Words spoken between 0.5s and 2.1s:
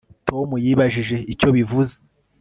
yibajije icyo bivuze